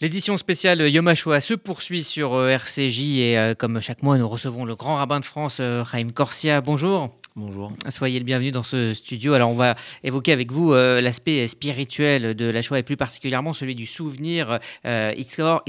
[0.00, 4.28] L'édition spéciale Yom HaShoah se poursuit sur euh, RCJ et euh, comme chaque mois, nous
[4.28, 6.60] recevons le grand rabbin de France, euh, Chaim Corsia.
[6.60, 7.16] Bonjour.
[7.36, 7.72] Bonjour.
[7.90, 9.34] Soyez le bienvenu dans ce studio.
[9.34, 13.74] Alors, on va évoquer avec vous l'aspect spirituel de la Shoah et plus particulièrement celui
[13.74, 15.62] du souvenir euh, Itzkor,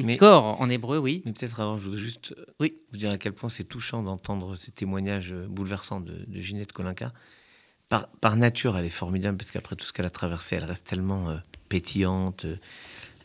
[0.60, 1.24] en hébreu, oui.
[1.26, 2.76] Mais peut-être avant, je voudrais juste oui.
[2.92, 7.14] vous dire à quel point c'est touchant d'entendre ces témoignages bouleversants de, Ginette Kolinka.
[7.90, 10.86] Par, par, nature, elle est formidable parce qu'après tout ce qu'elle a traversé, elle reste
[10.86, 11.36] tellement
[11.68, 12.46] pétillante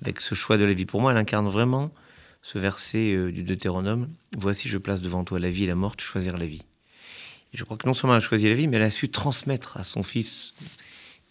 [0.03, 0.87] avec ce choix de la vie.
[0.87, 1.93] Pour moi, elle incarne vraiment
[2.43, 5.95] ce verset euh, du Deutéronome Voici, je place devant toi la vie et la mort,
[5.98, 6.62] choisir la vie.
[7.52, 9.77] Je crois que non seulement elle a choisi la vie, mais elle a su transmettre
[9.77, 10.55] à son fils,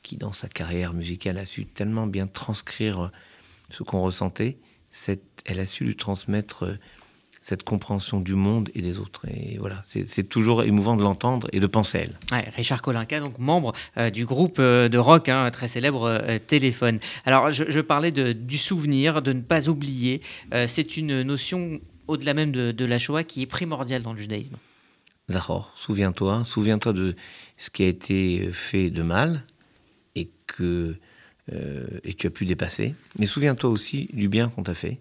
[0.04, 3.12] qui dans sa carrière musicale a su tellement bien transcrire
[3.70, 4.58] ce qu'on ressentait,
[5.46, 6.76] elle a su lui transmettre euh,
[7.50, 9.26] cette compréhension du monde et des autres.
[9.28, 12.46] Et voilà, c'est toujours émouvant de l'entendre et de penser à elle.
[12.56, 17.00] Richard Kolinka, donc membre euh, du groupe euh, de rock hein, très célèbre euh, Téléphone.
[17.26, 20.22] Alors, je, parlais de, du souvenir, de ne pas oublier.
[20.68, 24.56] c'est une notion, au-delà même de, la Shoah, qui est primordiale dans le judaïsme.
[25.32, 27.16] Zahor, souviens-toi, souviens-toi de
[27.58, 29.44] ce qui a été fait de mal
[30.16, 30.98] et que
[32.04, 32.94] et tu as pu dépasser.
[33.18, 35.00] Mais souviens-toi aussi du bien qu'on t'a fait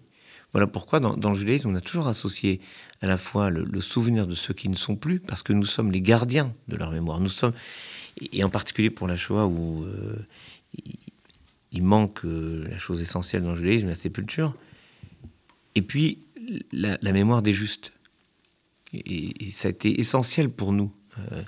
[0.51, 2.59] voilà pourquoi dans, le judaïsme, on a toujours associé
[3.01, 5.91] à la fois le, souvenir de ceux qui ne sont plus, parce que nous sommes
[5.91, 7.19] les gardiens de leur mémoire.
[7.19, 7.53] Nous sommes,
[8.33, 10.15] et en particulier pour la Shoah, où euh,
[11.71, 14.55] il, manque euh, la chose essentielle dans le judaïsme, la sépulture,
[15.75, 16.23] et puis
[16.71, 17.93] la, mémoire des justes.
[18.93, 20.91] Et, ça a été essentiel pour nous.
[21.19, 21.43] Euh,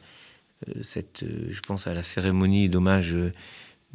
[0.83, 3.17] cette, je pense à la cérémonie d'hommage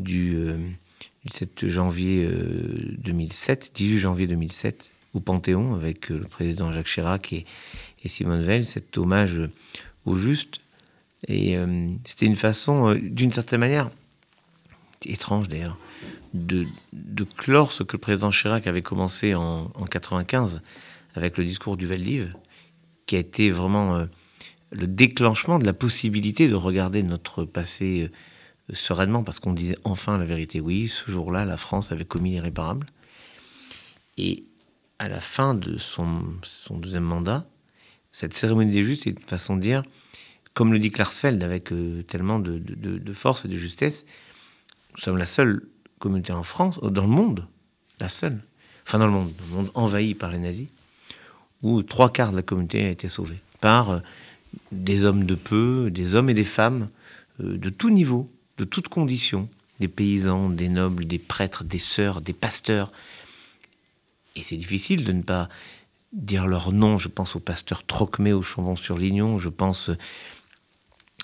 [0.01, 2.29] du, du 7 janvier
[2.99, 7.47] 2007, 18 janvier 2007, au Panthéon avec euh, le président Jacques Chirac et,
[8.05, 9.41] Simone Veil, cet hommage
[10.05, 10.61] au juste.
[11.27, 13.91] Et euh, c'était une façon, euh, d'une certaine manière,
[15.05, 15.77] étrange d'ailleurs,
[16.34, 16.67] de,
[17.37, 20.62] clore ce que le président Chirac avait commencé en, 95
[21.17, 22.33] avec le discours du Valdiv,
[23.07, 24.07] qui a été vraiment
[24.71, 28.11] le déclenchement de la possibilité de regarder notre passé
[28.73, 30.61] sereinement, parce qu'on disait enfin la vérité.
[30.61, 32.87] Oui, ce jour-là, la France avait commis l'irréparable.
[34.19, 34.44] Et
[34.99, 36.23] à la fin de son,
[36.71, 37.47] deuxième mandat,
[38.12, 39.83] cette cérémonie des justes, c'est une façon de dire,
[40.55, 44.06] comme le dit Klarsfeld avec euh, tellement de, force et de justesse,
[44.95, 45.62] nous sommes la seule
[45.99, 47.47] communauté en France, dans le monde,
[48.01, 48.43] la seule,
[48.87, 50.69] enfin dans le monde, le monde envahi par les nazis,
[51.62, 53.99] où trois quarts de la communauté a été sauvée par euh,
[54.73, 56.87] des hommes de peu, des hommes et des femmes
[57.41, 59.49] euh, de tout niveau, de toutes conditions,
[59.81, 62.93] des paysans, des nobles, des prêtres, des sœurs, des pasteurs,
[64.37, 65.49] et c'est difficile de ne pas
[66.13, 66.99] dire leur nom.
[66.99, 69.91] Je pense au pasteur Trocmé au Chambon-sur-Lignon, je pense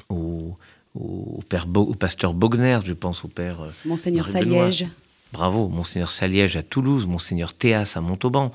[0.09, 0.57] au,
[0.95, 3.61] au, père au pasteur Bogner, je pense au père.
[3.61, 4.87] Euh, Monseigneur Saliège.
[5.33, 8.53] Bravo, Monseigneur Saliège à Toulouse, Monseigneur Théas à Montauban,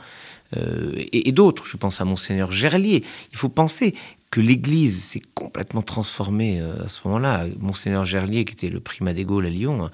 [0.55, 1.65] euh, et, d'autres.
[1.65, 3.03] Je pense à Monseigneur Gerlier.
[3.31, 3.95] Il faut penser
[4.29, 7.45] que l'Église s'est complètement transformée euh, à ce moment-là.
[7.59, 9.89] Monseigneur Gerlier, qui était le primat des Gaules à Lyon,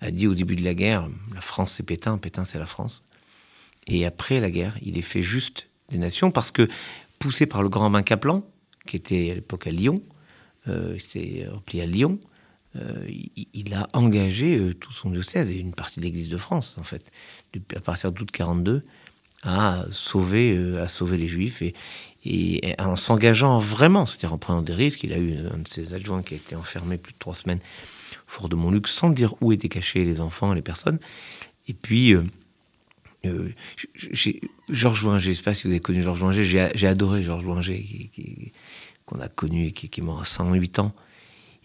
[0.00, 3.04] a dit au début de la guerre La France, c'est Pétain, Pétain, c'est la France.
[3.88, 6.68] Et après la guerre, il est fait juste des nations parce que,
[7.18, 8.44] poussé par le grand rabbin Kaplan,
[8.86, 10.02] qui était à l'époque à Lyon,
[10.68, 12.20] euh, il s'était rempli à Lyon,
[12.76, 13.08] euh,
[13.54, 16.84] il, a engagé euh, tout son diocèse et une partie de l'Église de France, en
[16.84, 17.10] fait,
[17.74, 18.84] à partir d'août 42,
[19.42, 21.74] à sauver, à sauver les Juifs et,
[22.24, 25.04] et en s'engageant vraiment, c'est-à-dire en prenant des risques.
[25.04, 27.60] Il a eu un de ses adjoints qui a été enfermé plus de trois semaines
[27.60, 30.98] au fort de Montluc sans dire où étaient cachés les enfants, les personnes.
[31.68, 32.14] Et puis,
[33.26, 33.52] euh,
[34.68, 37.44] Georges Loinger, je ne sais pas si vous avez connu Georges Loinger, j'ai adoré Georges
[37.44, 38.10] Loinger,
[39.06, 40.94] qu'on a connu et qui, est mort à 108 ans.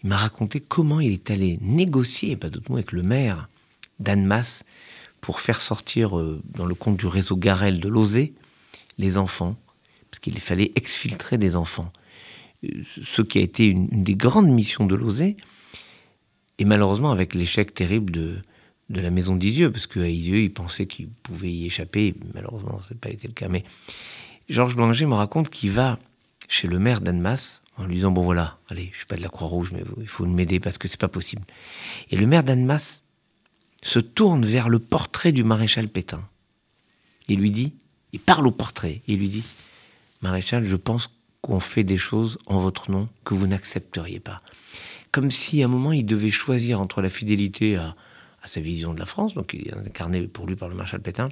[0.02, 3.48] Il m'a raconté comment il est allé négocier, pas d'autre mot, avec le maire
[4.00, 4.64] d'Annemasse
[5.20, 8.34] pour faire sortir euh, dans le compte du réseau Garel de Lozé
[8.98, 9.56] les enfants,
[10.10, 11.92] parce qu'il fallait exfiltrer des enfants.
[12.64, 15.36] Euh, ce qui a été une, une des grandes missions de Lozé,
[16.58, 18.42] et malheureusement avec l'échec terrible de,
[18.90, 22.14] de la maison d'Isieux, parce qu'à Isieux, il pensait qu'il pouvait y échapper.
[22.34, 23.48] Malheureusement, ce n'a pas été le cas.
[23.48, 23.64] Mais
[24.48, 25.98] Georges Blanger me raconte qu'il va
[26.48, 29.28] chez le maire d'Annemasse en lui disant Bon voilà, allez, je suis pas de la
[29.28, 31.42] Croix-Rouge, mais il faut m'aider parce que c'est pas possible.
[32.10, 33.02] Et le maire d'Annemasse
[33.82, 36.22] se tourne vers le portrait du maréchal Pétain
[37.28, 37.74] et lui dit
[38.12, 39.44] Il parle au portrait et lui dit
[40.22, 41.10] Maréchal, je pense
[41.42, 44.40] qu'on fait des choses en votre nom que vous n'accepteriez pas.
[45.12, 47.94] Comme si à un moment il devait choisir entre la fidélité à
[48.44, 51.00] à sa vision de la France, donc il est incarné pour lui par le maréchal
[51.00, 51.30] Pétain,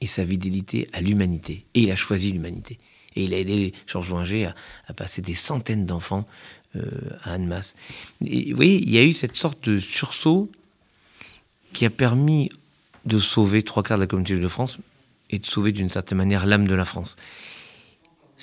[0.00, 1.64] et sa fidélité à l'humanité.
[1.74, 2.78] Et il a choisi l'humanité.
[3.14, 4.50] Et il a aidé Georges Loinger
[4.88, 6.26] à, passer des centaines d'enfants
[6.74, 6.90] euh,
[7.22, 7.74] à Annemasse.
[8.26, 10.50] Et vous voyez, il y a eu cette sorte de sursaut
[11.72, 12.50] qui a permis
[13.06, 14.78] de sauver trois quarts de la communauté de France,
[15.30, 17.16] et de sauver d'une certaine manière l'âme de la France.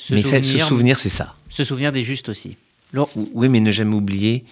[0.09, 1.35] mais souvenir, ce souvenir, c'est ça.
[1.49, 2.57] Se souvenir des justes aussi.
[3.15, 4.45] Oui, mais ne jamais oublier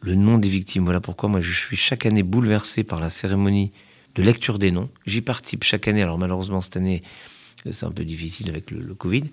[0.00, 0.84] le nom des victimes.
[0.84, 3.70] Voilà pourquoi moi je suis chaque année bouleversé par la cérémonie
[4.14, 4.88] de lecture des noms.
[5.06, 6.02] J'y participe chaque année.
[6.02, 7.02] Alors malheureusement cette année
[7.72, 9.24] c'est un peu difficile avec le, Covid,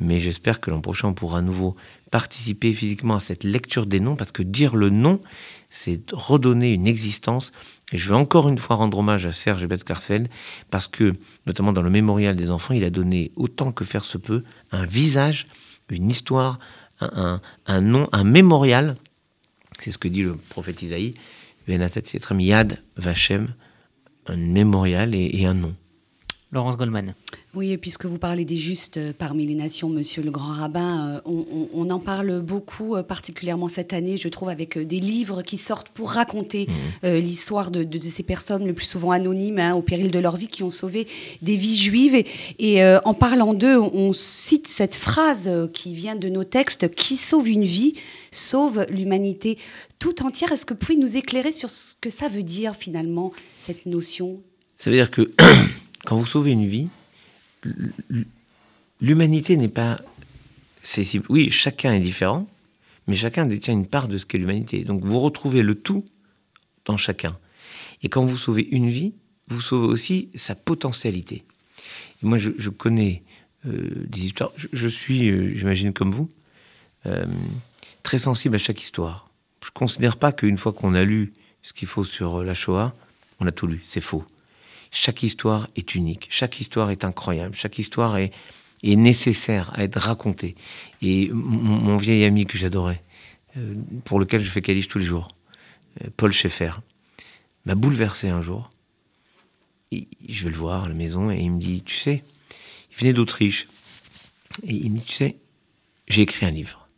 [0.00, 1.76] mais j'espère que l'an prochain on pourra à nouveau
[2.10, 5.20] participer physiquement à cette lecture des noms parce que dire le nom,
[5.68, 7.52] c'est redonner une existence.
[7.92, 10.28] Et je veux encore une fois rendre hommage à Serge Ebert Klarsfeld
[10.70, 11.12] parce que,
[11.46, 14.42] notamment dans le mémorial des enfants, il a donné autant que faire se peut
[14.72, 15.46] un visage,
[15.90, 16.58] une histoire,
[17.00, 17.40] un,
[17.80, 18.96] nom, un mémorial.
[19.78, 21.14] C'est ce que dit le prophète Isaïe.
[21.68, 23.54] Yad Vachem,
[24.26, 25.74] un mémorial et un nom.
[26.56, 27.14] Laurence Goldman.
[27.54, 31.20] Oui, et puisque vous parlez des justes euh, parmi les nations, monsieur le grand rabbin,
[31.26, 35.58] euh, on, en parle beaucoup, euh, particulièrement cette année, je trouve, avec des livres qui
[35.58, 36.66] sortent pour raconter
[37.02, 37.08] mmh.
[37.18, 40.62] l'histoire de, ces personnes, le plus souvent anonymes, hein, au péril de leur vie, qui
[40.62, 41.06] ont sauvé
[41.42, 42.24] des vies juives.
[42.58, 47.48] Et, en parlant d'eux, on cite cette phrase qui vient de nos textes Qui sauve
[47.48, 47.92] une vie,
[48.30, 49.58] sauve l'humanité
[49.98, 50.52] tout entière.
[50.52, 54.40] Est-ce que vous pouvez nous éclairer sur ce que ça veut dire, finalement, cette notion?
[54.78, 55.30] Ça veut dire que
[56.06, 56.88] quand vous sauvez une vie,
[59.00, 60.00] l'humanité n'est pas.
[61.28, 62.48] Oui, chacun est différent,
[63.08, 64.84] mais chacun détient une part de ce qu'est l'humanité.
[64.84, 66.04] Donc vous retrouvez le tout
[66.84, 67.36] dans chacun.
[68.02, 69.14] Et quand vous sauvez une vie,
[69.48, 71.44] vous sauvez aussi sa potentialité.
[72.22, 73.24] moi, je, connais
[73.66, 74.52] euh, des histoires.
[74.56, 76.28] Je, suis, euh, j'imagine comme vous,
[77.06, 77.26] euh,
[78.04, 79.28] très sensible à chaque histoire.
[79.64, 81.32] Je ne considère pas qu'une fois qu'on a lu
[81.62, 82.94] ce qu'il faut sur la Shoah,
[83.40, 83.80] on a tout lu.
[83.82, 84.24] C'est faux.
[84.98, 88.32] Chaque histoire est unique, chaque histoire est incroyable, chaque histoire est,
[88.82, 90.54] nécessaire à être racontée.
[91.02, 93.02] Et mon, vieil ami que j'adorais,
[93.58, 93.74] euh,
[94.06, 95.28] pour lequel je fais Kalish tous les jours,
[96.02, 96.70] euh, Paul Schaeffer,
[97.66, 98.70] m'a bouleversé un jour.
[99.92, 102.22] Je vais le voir à la maison et il me dit, tu sais,
[102.90, 103.68] il venait d'Autriche.
[104.62, 105.36] Et il me dit, tu sais,
[106.08, 106.88] j'ai écrit un livre.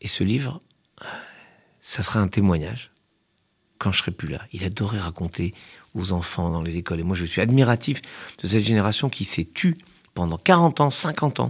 [0.00, 0.60] Et ce livre,
[1.80, 2.92] ça sera un témoignage
[3.78, 4.46] quand je serai plus là.
[4.52, 5.54] Il adorait raconter
[5.94, 7.00] aux enfants dans les écoles.
[7.00, 8.02] Et moi, je suis admiratif
[8.42, 9.76] de cette génération qui s'est tue
[10.14, 11.48] pendant 40 ans, 50 ans,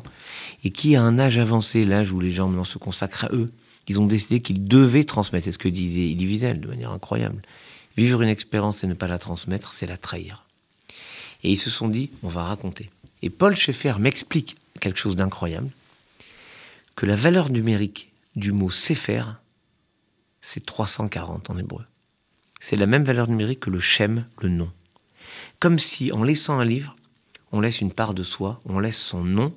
[0.63, 3.51] et qui, à un âge avancé, l'âge où les gens maintenant se consacrent à eux,
[3.89, 5.45] ils ont décidé qu'ils devaient transmettre.
[5.45, 7.43] C'est ce que disait Elie Wiesel de manière incroyable.
[7.97, 10.45] Vivre une expérience et ne pas la transmettre, c'est la trahir.
[11.43, 12.91] Et ils se sont dit, on va raconter.
[13.23, 15.71] Et Paul Schaeffer m'explique quelque chose d'incroyable,
[16.97, 19.23] que la valeur numérique du mot Sefer,
[20.41, 21.85] c'est 340 en hébreu
[22.65, 24.71] c'est la même valeur numérique que le Shem, le nom.
[25.61, 26.97] Comme si, en laissant un livre,
[27.53, 29.55] on laisse une part de soi, on laisse son nom,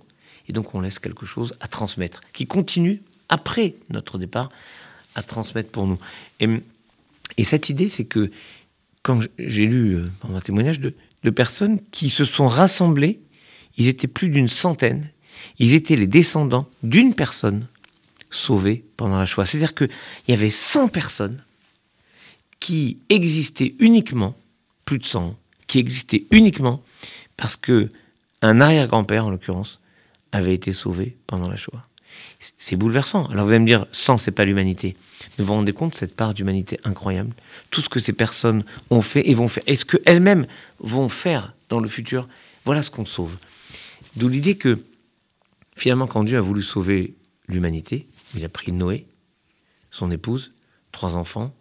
[0.50, 4.50] et donc on laisse quelque chose à transmettre, qui continue, après notre départ,
[5.16, 5.98] à transmettre pour nous.
[6.42, 6.50] Et,
[7.46, 8.30] cette idée, c'est que
[9.04, 10.94] quand j'ai lu euh, un témoignage de,
[11.24, 13.22] de personnes qui se sont rassemblées,
[13.78, 15.12] ils étaient plus d'une centaine,
[15.60, 17.68] ils étaient les descendants d'une personne
[18.32, 19.46] sauvée pendant la Shoah.
[19.46, 19.90] C'est-à-dire qu'il
[20.28, 21.42] y avait 100 personnes
[22.60, 24.36] qui existait uniquement,
[24.86, 25.36] plus de 100
[25.68, 26.82] qui existait uniquement
[27.36, 27.90] parce que
[28.42, 29.80] un arrière-grand-père, en l'occurrence,
[30.32, 31.84] avait été sauvé pendant la Shoah.
[32.58, 33.26] C'est bouleversant.
[33.28, 34.96] Alors vous allez me dire, 100, c'est pas l'humanité.
[35.38, 37.34] Mais vous vous rendez compte cette part d'humanité incroyable
[37.72, 39.64] Tout ce que ces personnes ont fait et vont faire.
[39.68, 40.46] Est-ce qu'elles-mêmes
[40.80, 42.28] vont faire dans le futur?
[42.66, 43.38] Voilà ce qu'on sauve.
[44.16, 44.78] D'où l'idée que,
[45.76, 47.16] finalement, quand Dieu a voulu sauver
[47.48, 49.06] l'humanité, il a pris Noé,
[49.90, 50.54] son épouse,
[50.92, 51.54] trois enfants,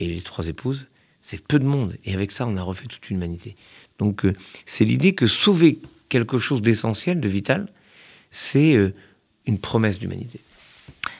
[0.00, 0.86] et les trois épouses,
[1.20, 1.96] c'est peu de monde.
[2.04, 3.54] Et avec ça, on a refait toute l'humanité.
[3.98, 4.32] Donc, euh,
[4.64, 7.68] c'est l'idée que sauver quelque chose d'essentiel, de vital,
[8.30, 8.94] c'est euh,
[9.46, 10.40] une promesse d'humanité.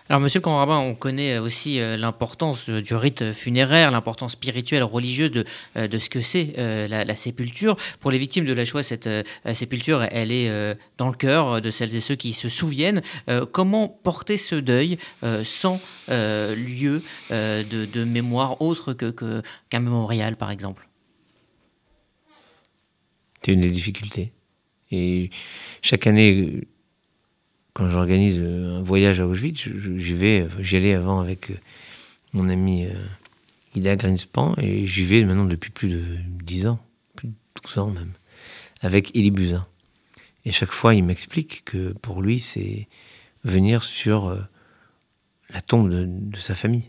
[0.08, 5.44] Alors, monsieur le on connaît aussi euh, l'importance du rite funéraire, l'importance spirituelle, religieuse de,
[5.76, 7.76] euh, ce que c'est euh, la, sépulture.
[7.98, 9.08] Pour les victimes de la Shoah, cette
[9.54, 13.02] sépulture, elle est dans le cœur de celles et ceux qui se souviennent.
[13.52, 14.98] comment porter ce deuil
[15.44, 20.88] sans lieu de, mémoire autre qu'un que, qu'un mémorial, par exemple?
[23.42, 24.32] C'est une des difficultés.
[24.90, 25.30] Et
[25.82, 26.66] chaque année,
[27.76, 31.56] quand j'organise euh, un voyage à Auschwitz, j'y vais, j'y allais avant avec euh,
[32.32, 32.94] mon ami euh,
[33.74, 36.02] Ida Greenspan, et j'y vais maintenant depuis plus de
[36.42, 36.80] 10 ans,
[37.16, 37.34] plus de
[37.66, 38.12] 12 ans même,
[38.80, 39.66] avec Elie Buzyn.
[40.46, 42.88] Et chaque fois, il m'explique que pour lui, c'est
[43.44, 44.34] venir sur
[45.50, 46.84] la tombe de, sa famille.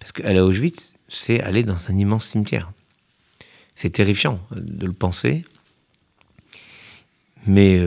[0.00, 2.72] Parce qu'aller à Auschwitz, c'est aller dans un immense cimetière.
[3.74, 5.44] C'est terrifiant de le penser,
[7.46, 7.80] mais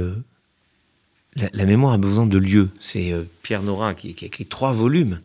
[1.36, 2.70] la, mémoire a besoin de lieux.
[2.80, 5.20] C'est euh, Pierre Nora qui, a écrit trois volumes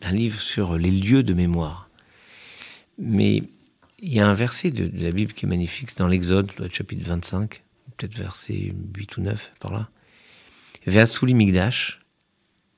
[0.00, 1.88] d'un livre sur les lieux de mémoire.
[2.98, 3.42] Mais
[4.00, 6.68] il y a un verset de, la Bible qui est magnifique, c'est dans l'Exode, le
[6.68, 7.62] chapitre 25,
[7.96, 9.88] peut-être verset 8 ou 9 par là.
[10.86, 12.00] Migdash,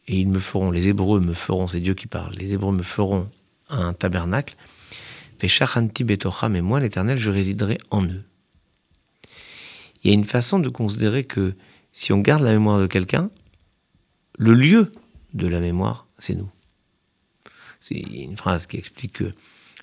[0.08, 2.82] et ils me feront, les Hébreux me feront, c'est Dieu qui parle, les Hébreux me
[2.82, 3.28] feront
[3.68, 4.56] un tabernacle.
[5.40, 8.24] Veshachanti Betocha, mais moi, l'Éternel, je résiderai en eux.
[10.02, 11.54] Il y a une façon de considérer que
[11.92, 13.30] si on garde la mémoire de quelqu'un,
[14.38, 14.92] le lieu
[15.34, 16.50] de la mémoire, c'est nous.
[17.80, 19.32] C'est une phrase qui explique que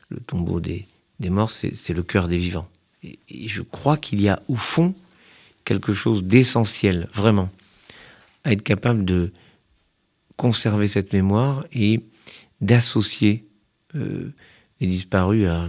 [0.09, 0.85] le tombeau des,
[1.19, 2.69] morts, c'est le cœur des vivants.
[3.03, 4.95] Et, je crois qu'il y a au fond
[5.65, 7.49] quelque chose d'essentiel, vraiment,
[8.43, 9.31] à être capable de
[10.37, 12.01] conserver cette mémoire et
[12.61, 13.45] d'associer
[13.95, 14.31] euh,
[14.79, 15.67] les disparus à,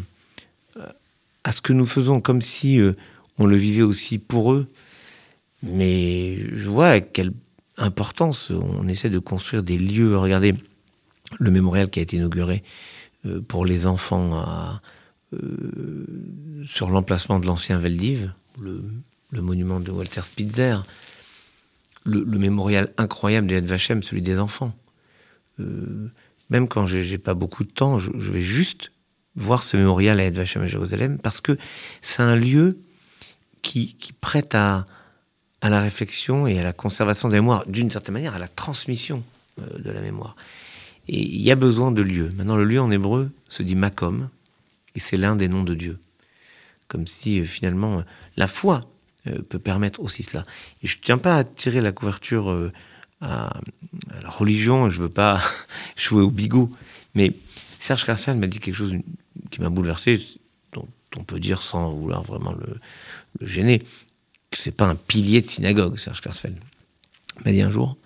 [1.45, 2.93] à ce que nous faisons, comme si euh,
[3.39, 4.69] on le vivait aussi pour eux.
[5.63, 7.33] Mais je vois avec quelle
[7.77, 10.17] importance on essaie de construire des lieux.
[10.17, 10.55] Regardez
[11.39, 12.63] le mémorial qui a été inauguré
[13.27, 14.81] euh, pour les enfants
[15.35, 16.05] euh,
[16.65, 18.83] sur l'emplacement de l'ancien Veldiv, le,
[19.33, 20.79] monument de Walter Spitzer,
[22.05, 24.75] le, mémorial incroyable de Yad celui des enfants.
[25.61, 26.11] Euh,
[26.51, 28.93] même quand j'ai pas beaucoup de temps, je, vais juste
[29.37, 31.59] voir ce mémorial à Yad à Jérusalem parce que
[32.01, 32.79] c'est un lieu
[33.61, 34.85] qui, prête à,
[35.61, 38.49] à la réflexion et à la conservation de la mémoire, d'une certaine manière, à la
[38.49, 39.23] transmission
[39.57, 40.37] de la mémoire.
[41.09, 42.31] Et il y a besoin de lieux.
[42.37, 44.29] Maintenant, le lieu en hébreu se dit makom,
[44.95, 45.99] et c'est l'un des noms de Dieu.
[46.87, 48.03] Comme si euh, finalement
[48.37, 48.91] la foi
[49.27, 50.45] euh, peut permettre aussi cela.
[50.83, 52.73] Et je ne tiens pas à tirer la couverture euh,
[53.21, 53.61] à,
[54.23, 55.43] la religion, je ne veux pas
[55.97, 56.71] jouer au bigot,
[57.15, 57.33] mais
[57.81, 58.95] Serge Karsfeld m'a dit quelque chose
[59.51, 60.21] qui m'a bouleversé,
[60.73, 63.81] dont on peut dire sans vouloir vraiment le, gêner,
[64.59, 66.59] c'est pas un pilier de synagogue, Serge Karsfeld.
[67.39, 67.97] Il m'a dit un jour,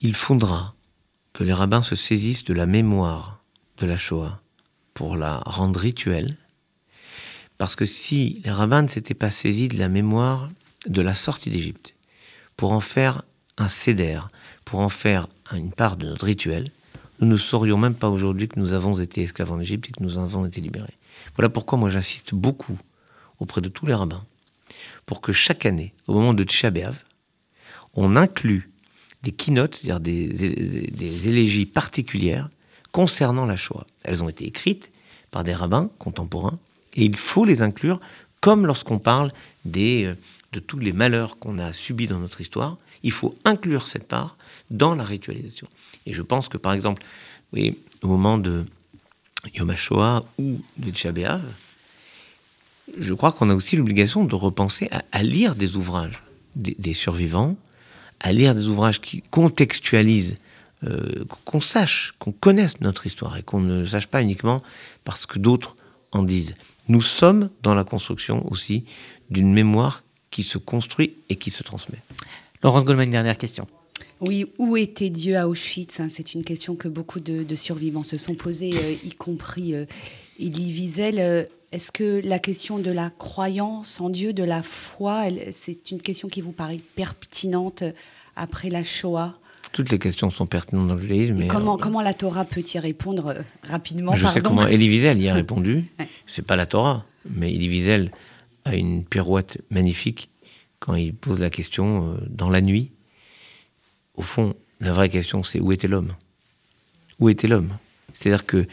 [0.00, 0.74] il fondera
[1.32, 3.42] que les rabbins se saisissent de la mémoire
[3.78, 4.40] de la Shoah
[4.94, 6.30] pour la rendre rituelle,
[7.58, 10.48] parce que si les rabbins ne s'étaient pas saisis de la mémoire
[10.86, 11.94] de la sortie d'Égypte,
[12.56, 13.22] pour en faire
[13.58, 14.28] un cédère,
[14.64, 16.70] pour en faire une part de notre rituel,
[17.20, 20.02] nous ne saurions même pas aujourd'hui que nous avons été esclaves en Égypte et que
[20.02, 20.94] nous avons été libérés.
[21.34, 22.78] Voilà pourquoi moi j'insiste beaucoup
[23.38, 24.24] auprès de tous les rabbins
[25.06, 26.70] pour que chaque année, au moment de Tisha
[27.94, 28.70] on inclut
[29.22, 32.50] des keynotes, c'est-à-dire des, élégies particulières
[32.92, 33.86] concernant la Shoah.
[34.02, 34.90] Elles ont été écrites
[35.30, 36.58] par des rabbins contemporains
[36.94, 38.00] et il faut les inclure
[38.40, 39.32] comme lorsqu'on parle
[39.76, 40.14] euh,
[40.52, 42.76] de tous les malheurs qu'on a subis dans notre histoire.
[43.02, 44.36] Il faut inclure cette part
[44.70, 45.66] dans la ritualisation.
[46.04, 47.02] Et je pense que par exemple,
[47.52, 48.64] au moment de
[49.54, 51.42] Yom HaShoah ou de Tchabéav,
[52.98, 56.22] je crois qu'on a aussi l'obligation de repenser à, lire des ouvrages
[56.54, 57.56] des survivants,
[58.20, 60.36] à lire des ouvrages qui contextualisent,
[60.84, 64.62] euh, qu'on sache, qu'on connaisse notre histoire et qu'on ne sache pas uniquement
[65.04, 65.76] parce que d'autres
[66.12, 66.54] en disent.
[66.88, 68.84] Nous sommes dans la construction aussi
[69.30, 72.02] d'une mémoire qui se construit et qui se transmet.
[72.62, 73.66] Laurence Goldman, dernière question.
[74.20, 76.08] Oui, où était Dieu à Auschwitz hein?
[76.10, 79.84] C'est une question que beaucoup de, survivants se sont posées, euh, y compris euh,
[80.38, 81.48] Elie Wiesel.
[81.72, 86.28] Est-ce que la question de la croyance en Dieu, de la foi, c'est une question
[86.28, 87.82] qui vous paraît pertinente
[88.36, 89.38] après la Shoah?
[89.72, 91.34] Toutes les questions sont pertinentes dans le judaïsme.
[91.34, 94.88] Mais comment, euh, comment la Torah peut y répondre euh, rapidement Je sais comment Elie
[94.88, 95.84] Wiesel y a répondu.
[96.26, 98.10] C'est pas la Torah, mais Elie Wiesel
[98.64, 100.30] a une pirouette magnifique
[100.78, 102.92] quand il pose la question euh, dans la nuit.
[104.14, 106.14] Au fond, la vraie question, c'est où était l'homme?
[107.18, 107.76] Où était l'homme?
[108.14, 108.66] C'est-à-dire que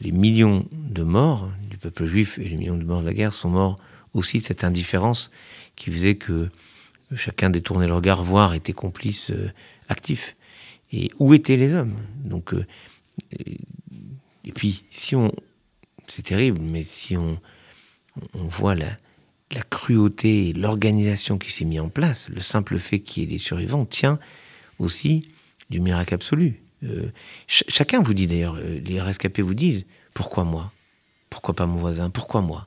[0.00, 3.34] les millions de morts du peuple juif et les millions de morts de la guerre
[3.34, 3.76] sont morts
[4.14, 5.30] aussi de cette indifférence
[5.76, 6.48] qui faisait que
[7.14, 9.52] chacun détournait le regard, voire était complice euh,
[9.90, 10.36] actif.
[10.90, 11.94] Et où étaient les hommes?
[12.24, 12.64] Donc, euh,
[13.38, 15.32] et puis, si on,
[16.06, 17.38] c'est terrible, mais si on,
[18.32, 18.96] voit la,
[19.50, 23.28] la cruauté et l'organisation qui s'est mise en place, le simple fait qu'il y ait
[23.28, 24.18] des survivants tient
[24.78, 25.28] aussi
[25.68, 26.62] du miracle absolu.
[26.84, 27.10] Euh,
[27.46, 30.72] chacun vous dit d'ailleurs, les rescapés vous disent, pourquoi moi?
[31.30, 32.10] Pourquoi pas mon voisin?
[32.10, 32.66] Pourquoi moi?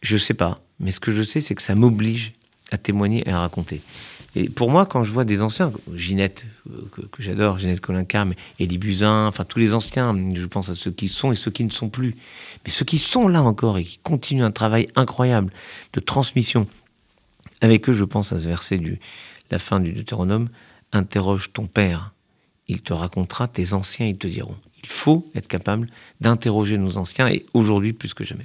[0.00, 2.32] Je sais pas, mais ce que je sais, c'est que ça m'oblige
[2.70, 3.82] à témoigner et à raconter.
[4.34, 8.36] Et pour moi, quand je vois des anciens, Ginette, euh, que, j'adore, Ginette Colincar, mais
[8.58, 11.64] Elie Buzyn, enfin tous les anciens, je pense à ceux qui sont et ceux qui
[11.64, 12.16] ne sont plus.
[12.64, 15.52] Mais ceux qui sont là encore et qui continuent un travail incroyable
[15.92, 16.66] de transmission.
[17.60, 18.98] Avec eux, je pense à ce verset du
[19.50, 20.48] la fin du Deutéronome,
[20.92, 22.12] interroge ton père,
[22.68, 24.56] il te racontera, tes anciens, ils te diront.
[24.82, 25.88] Il faut être capable
[26.20, 28.44] d'interroger nos anciens et aujourd'hui plus que jamais.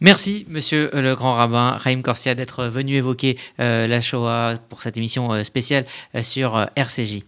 [0.00, 4.96] Merci, monsieur le grand rabbin Raïm Corsia, d'être venu évoquer euh, la Shoah pour cette
[4.96, 7.22] émission euh, spéciale euh, sur RCJ.